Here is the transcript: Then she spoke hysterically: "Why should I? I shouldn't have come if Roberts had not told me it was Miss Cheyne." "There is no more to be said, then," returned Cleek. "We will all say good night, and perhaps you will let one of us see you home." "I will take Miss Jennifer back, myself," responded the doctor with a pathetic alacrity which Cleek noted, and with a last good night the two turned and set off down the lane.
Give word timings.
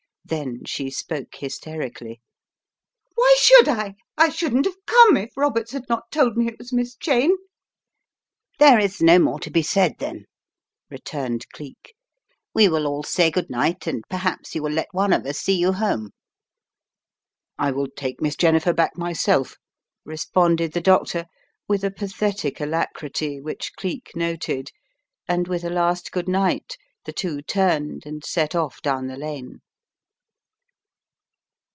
Then 0.23 0.61
she 0.65 0.89
spoke 0.89 1.35
hysterically: 1.35 2.21
"Why 3.15 3.35
should 3.37 3.67
I? 3.67 3.95
I 4.17 4.29
shouldn't 4.29 4.63
have 4.63 4.77
come 4.85 5.17
if 5.17 5.35
Roberts 5.35 5.73
had 5.73 5.83
not 5.89 6.09
told 6.09 6.37
me 6.37 6.47
it 6.47 6.57
was 6.57 6.71
Miss 6.71 6.95
Cheyne." 6.95 7.33
"There 8.57 8.79
is 8.79 9.01
no 9.01 9.19
more 9.19 9.41
to 9.41 9.51
be 9.51 9.61
said, 9.61 9.95
then," 9.99 10.23
returned 10.89 11.49
Cleek. 11.51 11.95
"We 12.53 12.69
will 12.69 12.87
all 12.87 13.03
say 13.03 13.29
good 13.29 13.49
night, 13.49 13.87
and 13.87 14.05
perhaps 14.09 14.55
you 14.55 14.63
will 14.63 14.71
let 14.71 14.93
one 14.93 15.11
of 15.11 15.25
us 15.25 15.37
see 15.37 15.57
you 15.59 15.73
home." 15.73 16.11
"I 17.59 17.71
will 17.71 17.89
take 17.89 18.21
Miss 18.21 18.37
Jennifer 18.37 18.71
back, 18.71 18.95
myself," 18.97 19.57
responded 20.05 20.71
the 20.71 20.79
doctor 20.81 21.25
with 21.67 21.83
a 21.83 21.91
pathetic 21.91 22.61
alacrity 22.61 23.41
which 23.41 23.73
Cleek 23.75 24.11
noted, 24.15 24.69
and 25.27 25.49
with 25.49 25.65
a 25.65 25.69
last 25.69 26.09
good 26.13 26.29
night 26.29 26.77
the 27.03 27.11
two 27.11 27.41
turned 27.41 28.05
and 28.05 28.23
set 28.23 28.55
off 28.55 28.81
down 28.81 29.07
the 29.07 29.17
lane. 29.17 29.59